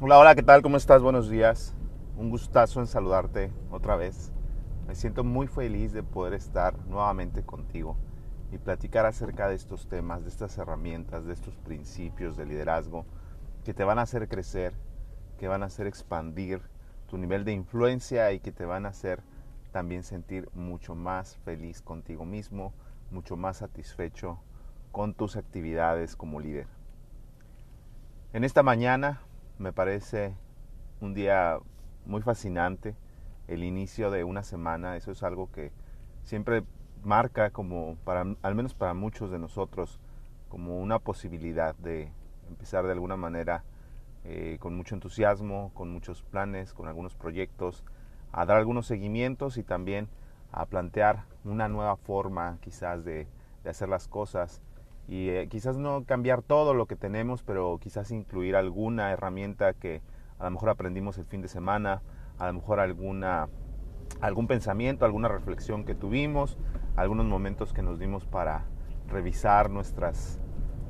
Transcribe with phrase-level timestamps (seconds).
[0.00, 0.60] Hola, hola, ¿qué tal?
[0.60, 1.02] ¿Cómo estás?
[1.02, 1.72] Buenos días.
[2.16, 4.32] Un gustazo en saludarte otra vez.
[4.88, 7.96] Me siento muy feliz de poder estar nuevamente contigo
[8.50, 13.06] y platicar acerca de estos temas, de estas herramientas, de estos principios de liderazgo
[13.64, 14.74] que te van a hacer crecer,
[15.38, 16.60] que van a hacer expandir
[17.06, 19.22] tu nivel de influencia y que te van a hacer
[19.70, 22.74] también sentir mucho más feliz contigo mismo,
[23.12, 24.40] mucho más satisfecho
[24.90, 26.66] con tus actividades como líder.
[28.32, 29.20] En esta mañana
[29.58, 30.36] me parece
[31.00, 31.58] un día
[32.06, 32.96] muy fascinante,
[33.48, 35.70] el inicio de una semana, eso es algo que
[36.22, 36.64] siempre
[37.02, 40.00] marca como, para, al menos para muchos de nosotros,
[40.48, 42.10] como una posibilidad de
[42.48, 43.64] empezar de alguna manera
[44.24, 47.84] eh, con mucho entusiasmo, con muchos planes, con algunos proyectos,
[48.32, 50.08] a dar algunos seguimientos y también
[50.50, 53.26] a plantear una nueva forma quizás de,
[53.62, 54.62] de hacer las cosas
[55.08, 60.02] y eh, quizás no cambiar todo lo que tenemos, pero quizás incluir alguna herramienta que
[60.38, 62.02] a lo mejor aprendimos el fin de semana,
[62.38, 63.48] a lo mejor alguna
[64.20, 66.58] algún pensamiento, alguna reflexión que tuvimos,
[66.96, 68.64] algunos momentos que nos dimos para
[69.08, 70.40] revisar nuestras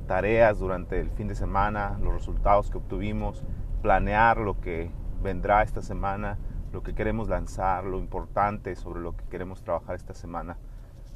[0.07, 3.43] tareas durante el fin de semana, los resultados que obtuvimos,
[3.81, 4.91] planear lo que
[5.21, 6.37] vendrá esta semana,
[6.71, 10.57] lo que queremos lanzar, lo importante sobre lo que queremos trabajar esta semana.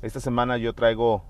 [0.02, 1.24] Esta semana yo traigo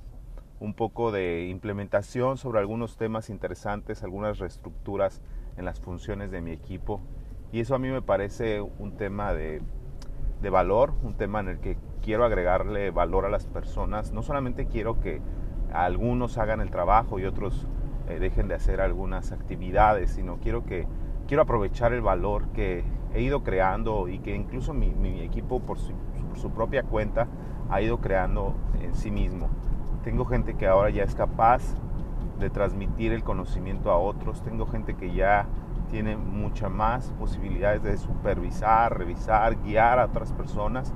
[0.59, 5.21] un poco de implementación sobre algunos temas interesantes, algunas reestructuras
[5.57, 7.01] en las funciones de mi equipo.
[7.51, 9.61] Y eso a mí me parece un tema de,
[10.41, 14.11] de, valor, un tema en el que quiero agregarle valor a las personas.
[14.11, 15.21] No solamente quiero que
[15.71, 17.67] algunos hagan el trabajo y otros
[18.07, 20.87] eh, dejen de hacer algunas actividades, sino quiero que
[21.27, 26.51] quiero aprovechar el valor que he ido creando y que incluso mi, equipo por su
[26.51, 27.27] propia cuenta
[27.69, 29.49] ha ido creando en sí mismo.
[30.03, 31.61] Tengo gente que ahora ya es capaz
[32.39, 34.41] de transmitir el conocimiento a otros.
[34.41, 35.45] Tengo gente que ya
[35.89, 40.93] tiene muchas más posibilidades de supervisar, revisar, guiar a otras personas.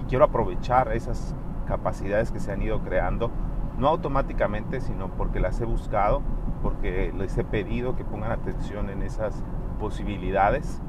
[0.00, 1.34] Y quiero aprovechar esas
[1.66, 3.30] capacidades que se han ido creando,
[3.78, 6.22] no automáticamente, sino porque las he buscado,
[6.62, 9.44] porque les he pedido que pongan atención en esas
[9.78, 10.80] posibilidades.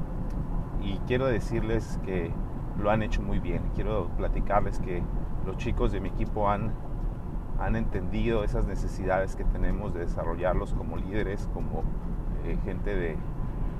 [0.80, 2.32] Y quiero decirles que
[2.78, 3.62] lo han hecho muy bien.
[3.74, 5.02] Quiero platicarles que
[5.44, 6.72] los chicos de mi equipo han
[7.58, 11.82] han entendido esas necesidades que tenemos de desarrollarlos como líderes, como
[12.44, 13.16] eh, gente de,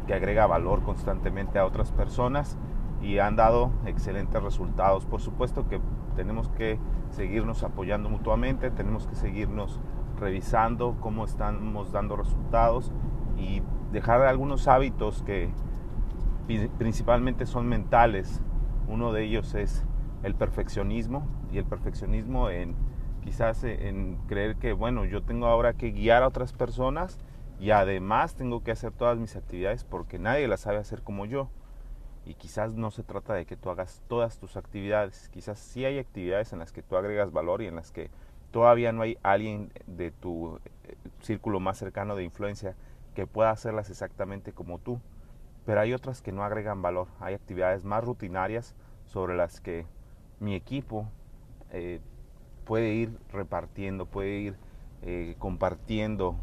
[0.06, 2.58] que agrega valor constantemente a otras personas
[3.00, 5.06] y han dado excelentes resultados.
[5.06, 5.80] Por supuesto que
[6.16, 6.78] tenemos que
[7.10, 9.80] seguirnos apoyando mutuamente, tenemos que seguirnos
[10.18, 12.92] revisando cómo estamos dando resultados
[13.36, 13.62] y
[13.92, 15.50] dejar algunos hábitos que
[16.78, 18.42] principalmente son mentales.
[18.88, 19.84] Uno de ellos es
[20.22, 22.74] el perfeccionismo y el perfeccionismo en
[23.28, 27.18] quizás eh, en creer que, bueno, yo tengo ahora que guiar a otras personas
[27.60, 31.50] y además tengo que hacer todas mis actividades porque nadie las sabe hacer como yo.
[32.24, 35.98] Y quizás no se trata de que tú hagas todas tus actividades, quizás sí hay
[35.98, 38.10] actividades en las que tú agregas valor y en las que
[38.50, 42.76] todavía no hay alguien de tu eh, círculo más cercano de influencia
[43.14, 45.02] que pueda hacerlas exactamente como tú.
[45.66, 48.74] Pero hay otras que no agregan valor, hay actividades más rutinarias
[49.04, 49.84] sobre las que
[50.40, 51.10] mi equipo
[51.72, 52.00] eh,
[52.68, 54.56] puede ir repartiendo, puede ir
[55.00, 56.36] eh, compartiendo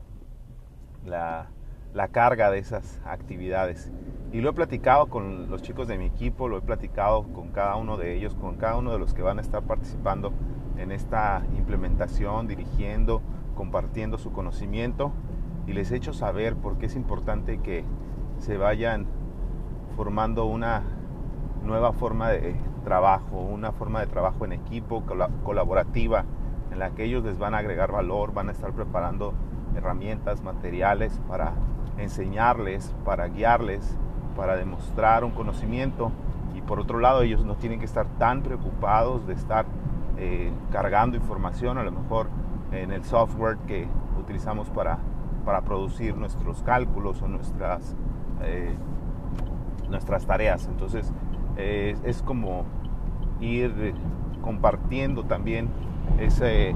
[1.05, 1.51] la,
[1.93, 3.91] la, carga de esas actividades.
[4.33, 7.75] Y lo he platicado con los chicos de mi equipo, lo he platicado con cada
[7.75, 10.33] uno de ellos, con cada uno de los que van a estar participando
[10.77, 13.21] en esta implementación, dirigiendo,
[13.55, 15.11] compartiendo su conocimiento
[15.67, 17.85] y les he hecho saber por qué es importante que
[18.39, 19.05] se vayan
[19.95, 20.81] formando una
[21.63, 25.03] nueva forma de trabajo, una forma de trabajo en equipo,
[25.43, 26.23] colaborativa,
[26.71, 29.33] en la que ellos les van a agregar valor, van a estar preparando
[29.75, 31.53] herramientas, materiales para
[31.97, 33.97] enseñarles, para guiarles,
[34.37, 36.11] para demostrar un conocimiento.
[36.55, 39.65] Y por otro lado, ellos no tienen que estar tan preocupados de estar
[40.17, 42.29] eh, cargando información, a lo mejor
[42.71, 43.87] en el software que
[44.19, 44.99] utilizamos para,
[45.43, 47.95] para producir nuestros cálculos o nuestras,
[48.41, 48.73] eh,
[49.89, 50.67] nuestras tareas.
[50.67, 51.11] Entonces,
[51.57, 52.65] es como
[53.39, 53.93] ir
[54.41, 55.69] compartiendo también
[56.19, 56.75] ese,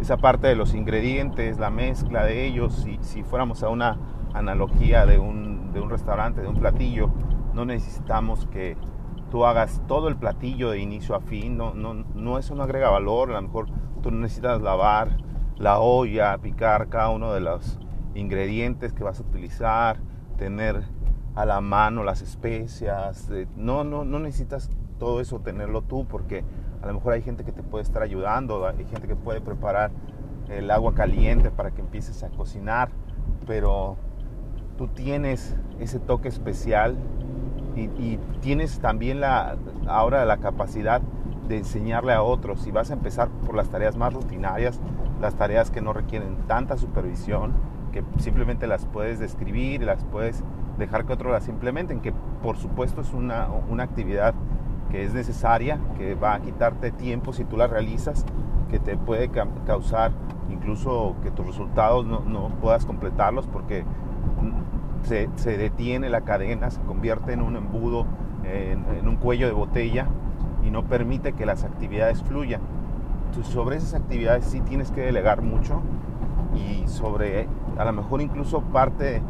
[0.00, 2.74] esa parte de los ingredientes, la mezcla de ellos.
[2.74, 3.98] Si, si fuéramos a una
[4.34, 7.10] analogía de un, de un restaurante, de un platillo,
[7.54, 8.76] no necesitamos que
[9.30, 12.90] tú hagas todo el platillo de inicio a fin, no, no, no eso no agrega
[12.90, 13.66] valor, a lo mejor
[14.02, 15.16] tú necesitas lavar
[15.56, 17.78] la olla, picar cada uno de los
[18.14, 19.98] ingredientes que vas a utilizar,
[20.36, 20.82] tener
[21.34, 23.30] a la mano las especias.
[23.56, 26.44] No, no, no necesitas todo eso tenerlo tú porque
[26.82, 29.90] a lo mejor hay gente que te puede estar ayudando, hay gente que puede preparar
[30.48, 32.90] el agua caliente para que empieces a cocinar,
[33.46, 33.96] pero
[34.76, 36.96] tú tienes ese toque especial
[37.76, 39.56] y, tienes también la,
[39.86, 41.00] ahora la capacidad
[41.48, 42.66] de enseñarle a otros.
[42.66, 44.80] Y vas a empezar por las tareas más rutinarias,
[45.20, 47.52] las tareas que no requieren tanta supervisión,
[47.92, 50.44] que simplemente las puedes describir, las puedes
[50.78, 52.12] dejar que otros las implementen, que
[52.42, 54.34] por supuesto es una, una actividad
[54.94, 58.24] que es necesaria, que va a quitarte tiempo si tú la realizas,
[58.70, 59.28] que te puede
[59.66, 60.12] causar
[60.50, 63.82] incluso que tus resultados no, no puedas completarlos porque
[65.02, 68.06] se, se, detiene la cadena, se convierte en un embudo,
[68.44, 70.06] en, en, un cuello de botella
[70.64, 72.60] y no permite que las actividades fluyan.
[73.26, 75.82] Entonces, sobre esas actividades sí tienes que delegar mucho
[76.54, 77.48] y sobre
[77.78, 79.22] a lo mejor incluso parte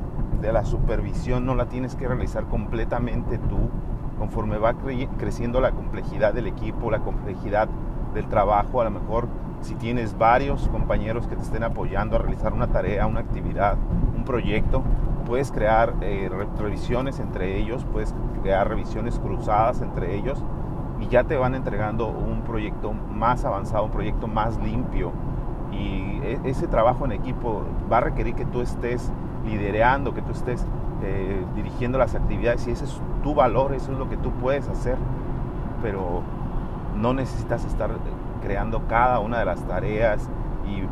[0.43, 3.71] de la supervisión no la tienes que realizar completamente tú
[4.19, 4.75] conforme va
[5.19, 7.69] creciendo la complejidad del equipo, la complejidad
[8.15, 9.29] del trabajo, a lo mejor
[9.61, 13.77] si tienes varios compañeros que te estén apoyando a realizar una tarea, una actividad,
[14.15, 14.83] un proyecto,
[15.25, 20.43] puedes crear eh, revisiones entre ellos, puedes crear revisiones cruzadas entre ellos
[21.01, 25.13] y ya te van entregando un proyecto más avanzado, un proyecto más limpio.
[25.73, 29.11] Y e, ese trabajo en equipo va a requerir que tú estés
[29.45, 30.65] liderando, que tú estés
[31.03, 34.69] eh, dirigiendo las actividades y ese es tu valor, eso es lo que tú puedes
[34.69, 34.97] hacer.
[35.83, 36.23] Pero
[36.97, 37.91] no necesitas estar
[38.43, 40.29] creando cada una de las tareas
[40.67, 40.83] y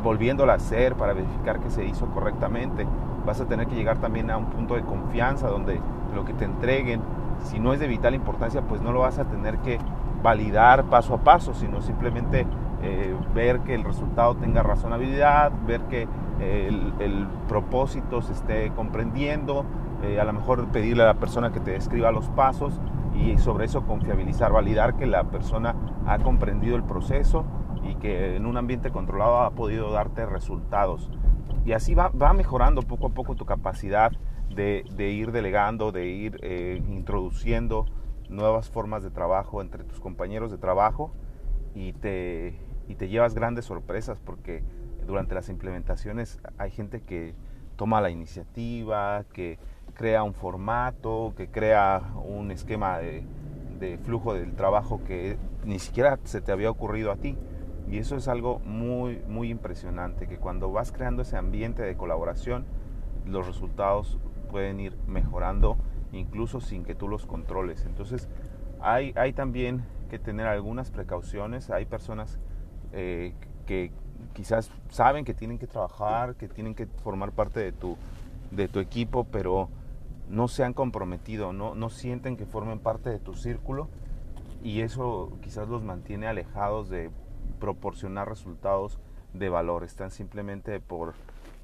[0.00, 2.86] volviéndola a hacer para verificar que se hizo correctamente.
[3.26, 5.80] Vas a tener que llegar también a un punto de confianza donde
[6.14, 7.00] lo que te entreguen,
[7.44, 9.78] si no es de vital importancia, pues no lo vas a tener que
[10.22, 12.46] validar paso a paso, sino simplemente
[12.82, 16.08] eh, ver que el resultado tenga razonabilidad, ver que
[16.40, 19.64] el, propósito se esté comprendiendo,
[20.02, 22.78] eh, a lo mejor pedirle a la persona que te describa los pasos
[23.14, 25.74] y sobre eso confiabilizar, validar que la persona
[26.06, 27.44] ha comprendido el proceso
[27.82, 31.10] y que en un ambiente controlado ha podido darte resultados.
[31.64, 34.12] Y así va, mejorando poco a poco tu capacidad
[34.54, 37.86] de, ir delegando, de ir eh, introduciendo
[38.28, 41.12] nuevas formas de trabajo entre tus compañeros de trabajo
[41.74, 42.58] y te,
[42.88, 44.62] y te llevas grandes sorpresas porque
[45.06, 47.34] durante las implementaciones hay gente que
[47.76, 49.58] toma la iniciativa, que
[49.94, 53.24] crea un formato, que crea un esquema de,
[54.04, 57.36] flujo del trabajo que ni siquiera se te había ocurrido a ti.
[57.88, 62.66] Y eso es algo muy, muy impresionante, que cuando vas creando ese ambiente de colaboración,
[63.24, 64.18] los resultados
[64.50, 65.78] pueden ir mejorando
[66.12, 67.86] incluso sin que tú los controles.
[67.86, 68.28] Entonces,
[68.80, 71.70] hay, hay también que tener algunas precauciones.
[71.70, 72.38] Hay personas
[72.92, 73.34] eh,
[73.66, 73.90] que
[74.34, 77.96] quizás saben que tienen que trabajar, que tienen que formar parte de tu,
[78.50, 79.68] de tu equipo, pero
[80.28, 83.88] no se han comprometido, no, no sienten que formen parte de tu círculo
[84.62, 87.10] y eso quizás los mantiene alejados de
[87.60, 88.98] proporcionar resultados
[89.32, 89.84] de valor.
[89.84, 91.14] Están simplemente por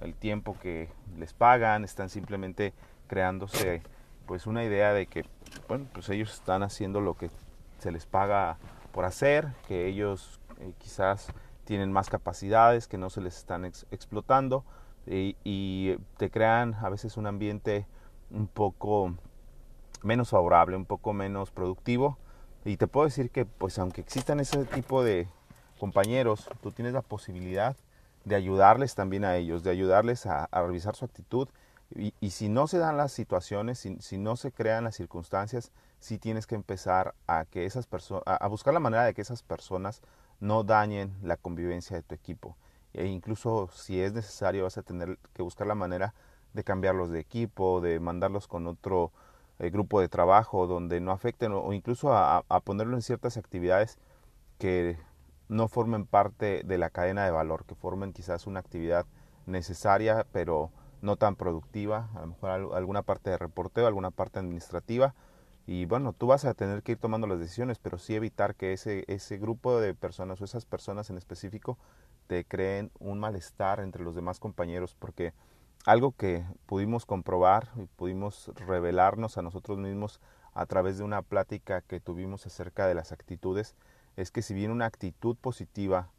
[0.01, 0.89] el tiempo que
[1.19, 2.73] les pagan, están simplemente
[3.07, 3.83] creándose
[4.27, 5.25] pues una idea de que
[5.69, 7.31] bueno, pues ellos están haciendo lo que
[7.79, 8.57] se les paga
[8.93, 11.29] por hacer, que ellos eh, quizás
[11.65, 14.65] tienen más capacidades, que no se les están explotando
[15.07, 17.87] y te crean a veces un ambiente
[18.31, 19.15] un poco
[20.05, 22.19] menos favorable, un poco menos productivo.
[22.65, 25.29] Y te puedo decir que, pues, aunque existan ese tipo de
[25.79, 27.77] compañeros, tú tienes la posibilidad
[28.25, 31.49] de ayudarles también a ellos, de ayudarles a, revisar su actitud.
[31.95, 35.71] Y, si no se dan las situaciones, si, si, no se crean las circunstancias,
[36.01, 39.43] sí tienes que empezar a que esas personas, a buscar la manera de que esas
[39.43, 40.01] personas
[40.45, 42.57] no dañen la convivencia de tu equipo.
[42.93, 46.15] E incluso si es necesario, vas a tener que buscar la manera
[46.53, 49.11] de cambiarlos de equipo, de mandarlos con otro
[49.59, 53.99] eh, grupo de trabajo donde no afecten o, incluso a, ponerlo en ciertas actividades
[54.59, 54.99] que
[55.49, 59.07] no formen parte de la cadena de valor, que formen quizás una actividad
[59.47, 60.71] necesaria pero
[61.01, 65.15] no tan productiva, a lo mejor alguna parte de reporteo, alguna parte administrativa.
[65.67, 68.73] Y bueno, tú vas a tener que ir tomando las decisiones, pero sí evitar que
[68.73, 71.79] ese, ese grupo de personas o esas personas en específico
[72.27, 75.33] te creen un malestar entre los demás compañeros, porque
[75.87, 80.21] algo que pudimos comprobar y pudimos revelarnos a nosotros mismos
[80.55, 83.75] a través de una plática que tuvimos acerca de las actitudes
[84.17, 86.11] es que si bien una actitud positiva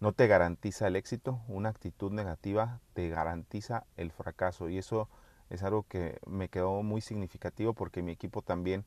[0.00, 5.08] no te garantiza el éxito, una actitud negativa te garantiza el fracaso y eso
[5.52, 8.84] es algo que me quedó muy significativo porque mi equipo también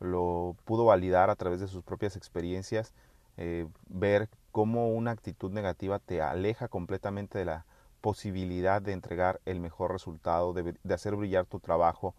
[0.00, 2.92] lo pudo validar a través de sus propias experiencias,
[3.36, 7.66] eh, ver cómo una actitud negativa te aleja completamente de la
[8.00, 12.14] posibilidad de entregar el mejor resultado, de, hacer brillar tu trabajo.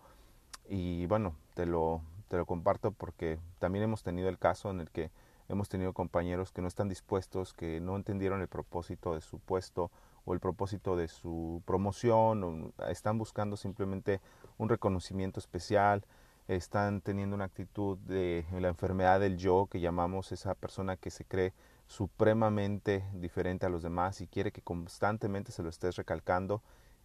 [0.69, 4.89] Y bueno, te lo, te lo comparto porque también hemos tenido el caso en el
[4.89, 5.11] que
[5.49, 9.91] hemos tenido compañeros que no están dispuestos, que no entendieron el propósito de su puesto
[10.25, 14.21] o el propósito de su promoción, están buscando simplemente
[14.57, 16.03] un reconocimiento especial,
[16.47, 21.25] están teniendo una actitud de la enfermedad del yo que llamamos esa persona que se
[21.25, 21.53] cree
[21.87, 26.61] supremamente diferente a los demás y quiere que constantemente se lo estés recalcando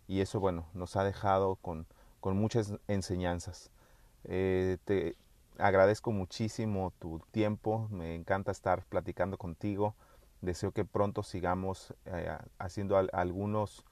[0.07, 1.87] y eso bueno nos ha dejado con,
[2.21, 3.71] con muchas enseñanzas.
[4.25, 5.17] Eh, te
[5.59, 9.95] agradezco muchísimo tu tiempo, me encanta estar platicando contigo,
[10.45, 13.85] deseo que pronto sigamos eh, haciendo algunos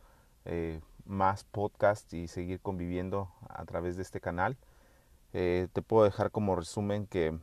[0.45, 4.57] eh, más podcasts y seguir conviviendo a través de este canal.
[5.33, 7.39] te puedo dejar como resumen que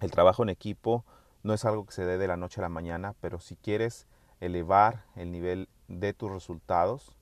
[0.00, 1.04] el trabajo en equipo
[1.42, 4.06] no es algo que se dé de la noche a la mañana, pero si quieres
[4.40, 7.16] elevar el nivel de tus resultados,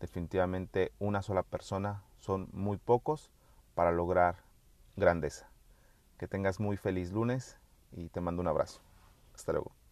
[0.00, 3.30] definitivamente una sola persona son muy pocos
[3.74, 4.36] para lograr
[4.96, 5.48] grandeza.
[6.18, 7.58] Que tengas muy feliz lunes
[7.92, 8.80] y te mando un abrazo.
[9.34, 9.74] Hasta luego.